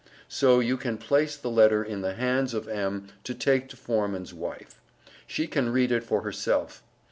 So 0.27 0.59
you 0.61 0.77
can 0.77 0.97
place 0.97 1.37
the 1.37 1.51
letter 1.51 1.83
in 1.83 2.01
the 2.01 2.15
hands 2.15 2.55
of 2.55 2.67
M. 2.67 3.09
to 3.23 3.35
take 3.35 3.69
to 3.69 3.77
forman's 3.77 4.33
wife, 4.33 4.81
She 5.27 5.45
can 5.45 5.69
read 5.69 5.91
it 5.91 6.03
for 6.03 6.23
herself. 6.23 6.81